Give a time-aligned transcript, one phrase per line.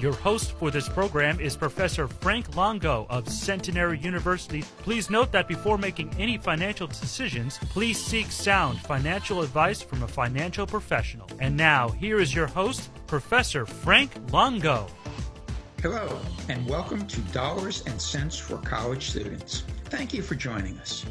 [0.00, 4.62] Your host for this program is Professor Frank Longo of Centenary University.
[4.82, 10.06] Please note that before making any financial decisions, please seek sound financial advice from a
[10.06, 11.28] financial professional.
[11.40, 14.86] And now, here is your host, Professor Frank Longo.
[15.82, 19.64] Hello, and welcome to Dollars and Cents for College Students.
[19.86, 21.06] Thank you for joining us.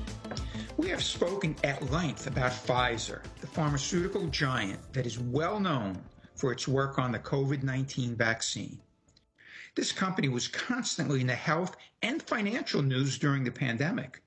[0.78, 6.02] We have spoken at length about Pfizer, the pharmaceutical giant that is well known
[6.38, 8.80] for its work on the COVID 19 vaccine.
[9.76, 14.22] This company was constantly in the health and financial news during the pandemic.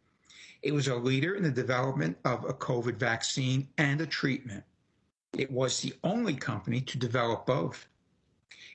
[0.62, 4.64] It was a leader in the development of a COVID vaccine and a treatment.
[5.32, 7.86] It was the only company to develop both.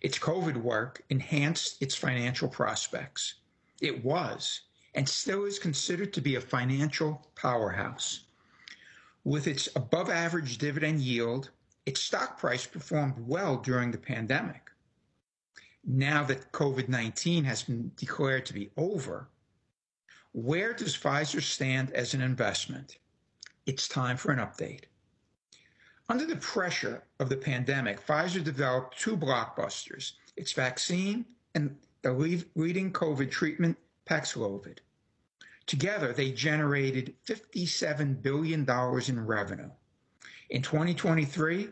[0.01, 3.35] Its COVID work enhanced its financial prospects.
[3.81, 4.61] It was
[4.95, 8.21] and still is considered to be a financial powerhouse.
[9.23, 11.49] With its above average dividend yield,
[11.85, 14.71] its stock price performed well during the pandemic.
[15.83, 19.29] Now that COVID 19 has been declared to be over,
[20.31, 22.97] where does Pfizer stand as an investment?
[23.65, 24.85] It's time for an update.
[26.09, 31.25] Under the pressure of the pandemic, Pfizer developed two blockbusters its vaccine
[31.55, 32.11] and the
[32.55, 34.79] leading COVID treatment, Paxlovid.
[35.65, 38.69] Together, they generated $57 billion
[39.07, 39.71] in revenue.
[40.49, 41.69] In 2023,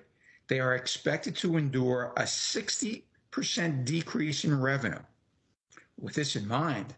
[0.47, 3.03] they are expected to endure a 60%
[3.85, 4.99] decrease in revenue.
[5.99, 6.93] With this in mind,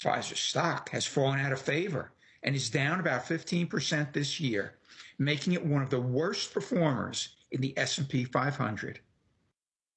[0.00, 4.76] Pfizer's stock has fallen out of favor and is down about 15% this year
[5.18, 9.00] making it one of the worst performers in the S&P 500.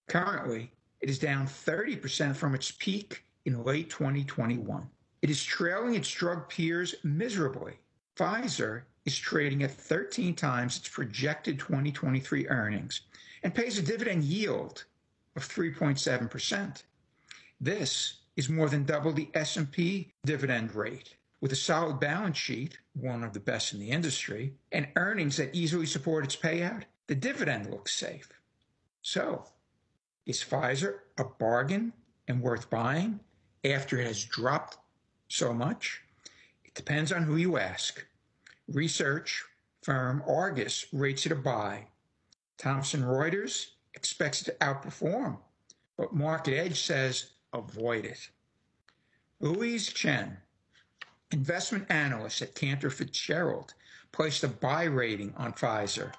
[0.07, 0.71] Currently,
[1.01, 4.89] it is down 30% from its peak in late 2021.
[5.21, 7.73] It is trailing its drug peers miserably.
[8.15, 13.01] Pfizer is trading at 13 times its projected 2023 earnings
[13.43, 14.85] and pays a dividend yield
[15.35, 16.83] of 3.7%.
[17.61, 23.23] This is more than double the S&P dividend rate with a solid balance sheet, one
[23.23, 27.69] of the best in the industry, and earnings that easily support its payout, the dividend
[27.69, 28.29] looks safe.
[29.01, 29.45] So,
[30.25, 31.93] is Pfizer a bargain
[32.27, 33.21] and worth buying
[33.63, 34.77] after it has dropped
[35.29, 36.01] so much?
[36.65, 38.05] It depends on who you ask.
[38.73, 39.43] Research
[39.81, 41.87] firm Argus rates it a buy.
[42.59, 45.39] Thomson Reuters expects it to outperform,
[45.97, 48.29] but Market Edge says avoid it.
[49.39, 50.37] Louise Chen,
[51.31, 53.73] investment analyst at Cantor Fitzgerald
[54.11, 56.13] placed a buy rating on Pfizer.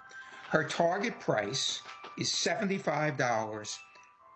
[0.49, 1.83] Her target price
[2.19, 3.77] is $75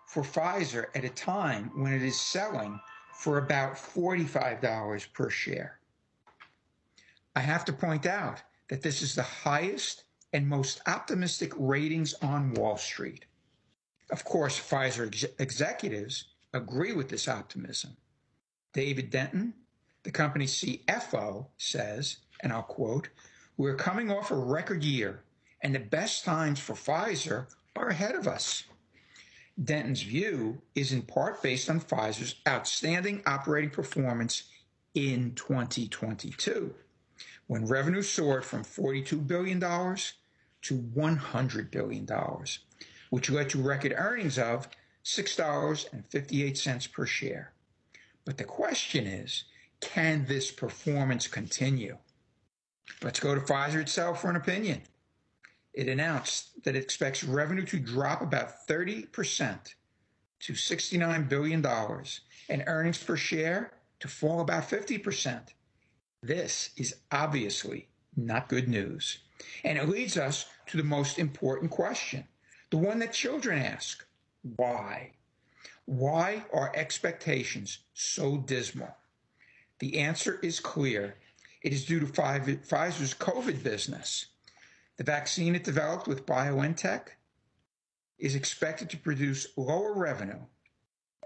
[0.07, 2.79] for Pfizer at a time when it is selling
[3.13, 5.79] for about $45 per share.
[7.35, 10.03] I have to point out that this is the highest
[10.33, 13.25] and most optimistic ratings on Wall Street.
[14.11, 17.97] Of course, Pfizer ex- executives agree with this optimism.
[18.73, 19.53] David Denton,
[20.03, 23.09] the company's CFO says, and I'll quote,
[23.57, 25.23] We're coming off a record year,
[25.61, 28.63] and the best times for Pfizer are ahead of us.
[29.61, 34.43] Denton's view is in part based on Pfizer's outstanding operating performance
[34.93, 36.73] in 2022,
[37.47, 42.07] when revenue soared from $42 billion to $100 billion,
[43.09, 44.67] which led to record earnings of
[45.03, 47.53] $6.58 per share.
[48.25, 49.43] But the question is,
[49.79, 51.97] can this performance continue?
[53.03, 54.81] Let's go to Pfizer itself for an opinion.
[55.73, 59.75] It announced that it expects revenue to drop about 30%
[60.39, 61.65] to $69 billion
[62.49, 65.41] and earnings per share to fall about 50%.
[66.25, 67.87] This is obviously
[68.17, 69.19] not good news.
[69.63, 72.27] And it leads us to the most important question,
[72.71, 74.03] the one that children ask
[74.55, 75.11] why?
[75.85, 78.97] Why are expectations so dismal?
[79.77, 81.15] The answer is clear.
[81.61, 84.25] It is due to Pfizer's COVID business.
[84.97, 87.09] The vaccine it developed with BioNTech
[88.17, 90.41] is expected to produce lower revenue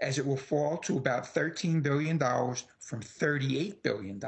[0.00, 4.20] as it will fall to about $13 billion from $38 billion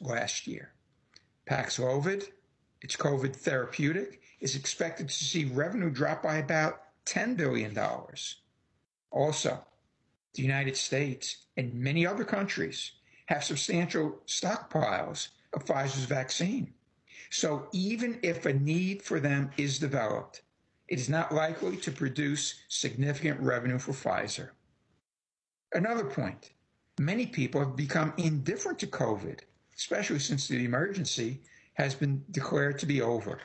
[0.00, 0.72] last year.
[1.48, 2.24] Paxlovid,
[2.80, 7.76] its COVID therapeutic, is expected to see revenue drop by about $10 billion.
[9.10, 9.64] Also,
[10.34, 12.92] the United States and many other countries
[13.26, 16.72] have substantial stockpiles of Pfizer's vaccine.
[17.30, 20.42] So even if a need for them is developed,
[20.88, 24.50] it is not likely to produce significant revenue for Pfizer.
[25.74, 26.50] Another point
[26.98, 29.40] many people have become indifferent to COVID,
[29.76, 31.40] especially since the emergency
[31.74, 33.40] has been declared to be over.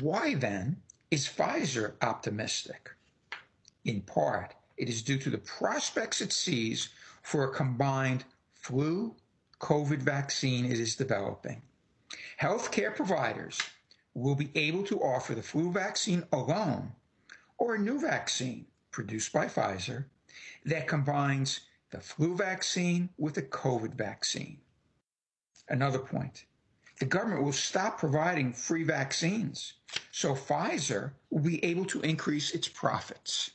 [0.00, 0.80] Why then
[1.10, 2.90] is Pfizer optimistic?
[3.84, 6.88] In part, it is due to the prospects it sees
[7.22, 8.24] for a combined
[8.54, 9.14] flu
[9.60, 11.60] COVID vaccine it is developing.
[12.40, 13.60] Healthcare providers
[14.14, 16.92] will be able to offer the flu vaccine alone
[17.58, 20.06] or a new vaccine produced by Pfizer
[20.64, 21.60] that combines
[21.90, 24.58] the flu vaccine with the COVID vaccine.
[25.68, 26.44] Another point
[26.98, 29.72] the government will stop providing free vaccines,
[30.12, 33.52] so Pfizer will be able to increase its profits.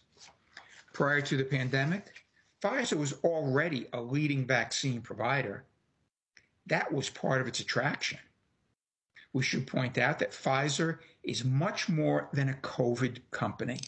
[0.93, 2.25] Prior to the pandemic,
[2.59, 5.63] Pfizer was already a leading vaccine provider.
[6.65, 8.17] That was part of its attraction.
[9.31, 13.79] We should point out that Pfizer is much more than a COVID company.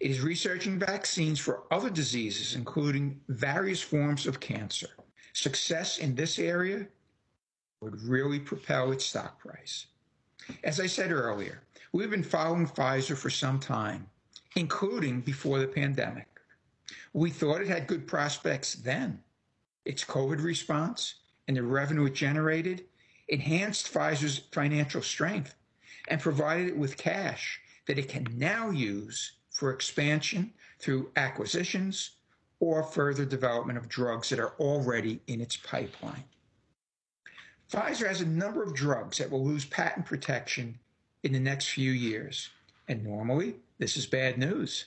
[0.00, 4.88] It is researching vaccines for other diseases, including various forms of cancer.
[5.34, 6.86] Success in this area
[7.82, 9.86] would really propel its stock price.
[10.64, 11.62] As I said earlier,
[11.92, 14.06] we've been following Pfizer for some time,
[14.56, 16.28] including before the pandemic.
[17.12, 19.22] We thought it had good prospects then.
[19.84, 22.84] Its COVID response and the revenue it generated
[23.28, 25.54] enhanced Pfizer's financial strength
[26.08, 32.12] and provided it with cash that it can now use for expansion through acquisitions
[32.60, 36.24] or further development of drugs that are already in its pipeline.
[37.70, 40.78] Pfizer has a number of drugs that will lose patent protection
[41.24, 42.48] in the next few years,
[42.88, 44.86] and normally this is bad news.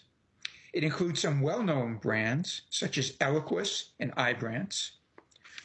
[0.74, 4.94] It includes some well known brands such as Eliquis and Ibrance.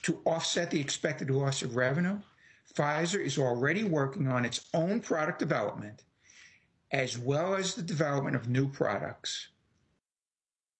[0.03, 2.19] To offset the expected loss of revenue,
[2.75, 6.03] Pfizer is already working on its own product development
[6.91, 9.49] as well as the development of new products.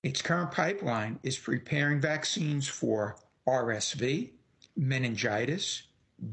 [0.03, 3.17] Its current pipeline is preparing vaccines for
[3.47, 4.31] RSV,
[4.77, 5.83] meningitis,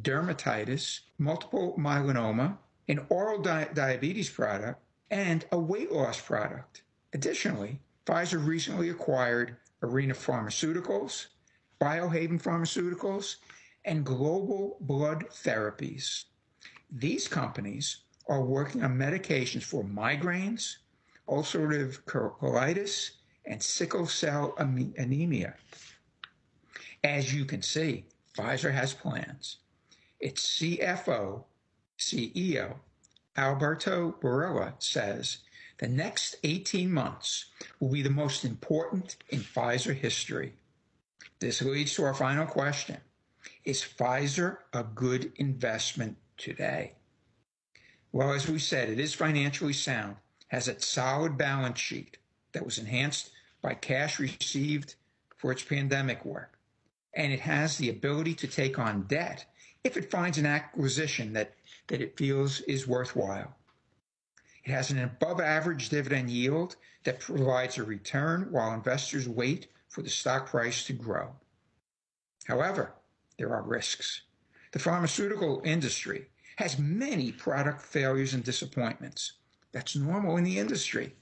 [0.02, 2.58] dermatitis, multiple myeloma,
[2.88, 6.84] an oral di- diabetes product, and a weight loss product.
[7.14, 11.28] Additionally, Pfizer recently acquired Arena Pharmaceuticals,
[11.82, 13.38] Biohaven Pharmaceuticals,
[13.84, 16.26] and Global Blood Therapies.
[16.92, 20.78] These companies are working on medications for migraines,
[21.28, 23.12] ulcerative colitis,
[23.46, 25.56] and sickle cell anemia.
[27.04, 28.06] As you can see,
[28.36, 29.58] Pfizer has plans.
[30.20, 31.44] Its CFO,
[32.00, 32.76] CEO,
[33.38, 35.38] Alberto Bourla, says
[35.78, 37.46] the next 18 months
[37.80, 40.54] will be the most important in Pfizer history.
[41.40, 42.98] This leads to our final question
[43.66, 46.94] Is Pfizer a good investment today?
[48.16, 50.16] Well, as we said, it is financially sound,
[50.48, 52.16] has a solid balance sheet
[52.54, 53.32] that was enhanced
[53.62, 54.96] by cash received
[55.36, 56.58] for its pandemic work,
[57.14, 59.44] and it has the ability to take on debt
[59.84, 61.56] if it finds an acquisition that,
[61.88, 63.54] that it feels is worthwhile.
[64.64, 70.04] It has an above average dividend yield that provides a return while investors wait for
[70.04, 71.36] the stock price to grow.
[72.46, 72.94] However,
[73.38, 74.22] there are risks.
[74.72, 79.34] The pharmaceutical industry has many product failures and disappointments.
[79.72, 81.16] That's normal in the industry.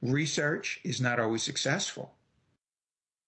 [0.00, 2.14] Research is not always successful.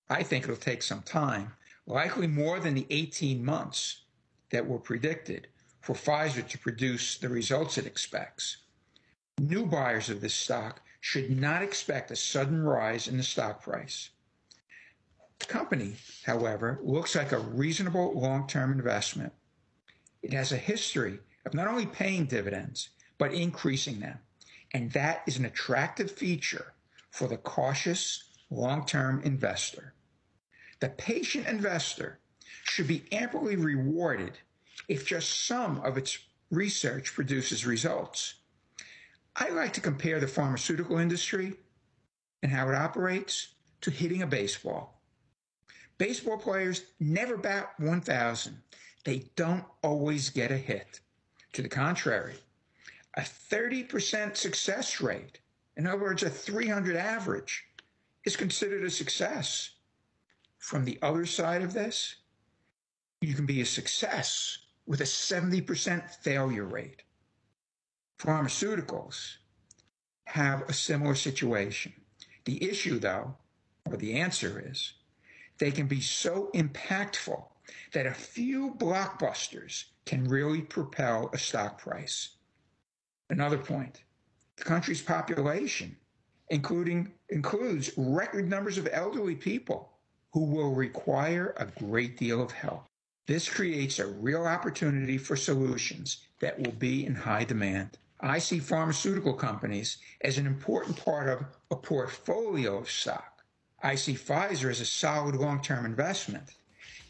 [0.09, 1.53] I think it'll take some time,
[1.87, 4.03] likely more than the 18 months
[4.51, 5.49] that were predicted
[5.81, 8.59] for Pfizer to produce the results it expects.
[9.39, 14.11] New buyers of this stock should not expect a sudden rise in the stock price.
[15.41, 19.33] The company, however, looks like a reasonable long term investment
[20.25, 22.89] it has a history of not only paying dividends,
[23.19, 24.19] but increasing them.
[24.73, 26.73] And that is an attractive feature
[27.11, 29.93] for the cautious long term investor.
[30.81, 32.21] The patient investor
[32.65, 34.39] should be amply rewarded
[34.89, 36.19] if just some of its
[36.51, 38.35] research produces results.
[39.37, 41.55] I like to compare the pharmaceutical industry
[42.43, 43.49] and how it operates
[43.83, 45.03] to hitting a baseball.
[45.99, 48.63] Baseball players never bat 1,000
[49.05, 51.01] they don't always get a hit.
[51.53, 52.37] To the contrary,
[53.17, 55.39] a 30% success rate,
[55.77, 57.65] in other words, a 300 average,
[58.25, 59.71] is considered a success.
[60.59, 62.17] From the other side of this,
[63.21, 67.03] you can be a success with a 70% failure rate.
[68.19, 69.37] Pharmaceuticals
[70.25, 71.93] have a similar situation.
[72.45, 73.37] The issue, though,
[73.91, 74.95] or the answer is,
[75.59, 77.45] they can be so impactful
[77.93, 82.37] that a few blockbusters can really propel a stock price.
[83.31, 84.03] Another point
[84.57, 85.97] the country's population,
[86.49, 89.91] including, includes record numbers of elderly people
[90.33, 92.85] who will require a great deal of help.
[93.27, 97.99] This creates a real opportunity for solutions that will be in high demand.
[98.21, 103.43] I see pharmaceutical companies as an important part of a portfolio of stock.
[103.83, 106.55] I see Pfizer as a solid long term investment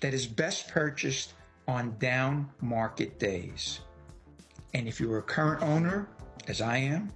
[0.04, 1.32] that is best purchased
[1.66, 3.80] on down market days.
[4.74, 6.06] And if you're a current owner,
[6.46, 7.10] as I am,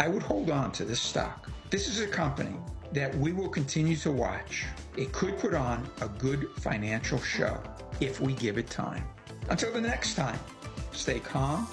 [0.00, 1.48] I would hold on to this stock.
[1.70, 2.56] This is a company
[2.90, 4.66] that we will continue to watch.
[4.96, 7.62] It could put on a good financial show
[8.00, 9.04] if we give it time.
[9.48, 10.40] Until the next time,
[10.90, 11.66] stay calm,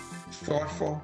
[0.44, 1.04] thoughtful,